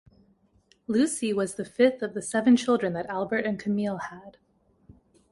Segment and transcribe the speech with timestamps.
[0.87, 4.37] Lucie was the fifth of the seven children that Albert and Camille had.